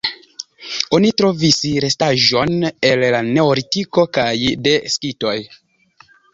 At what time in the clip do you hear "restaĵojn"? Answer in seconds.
1.85-2.67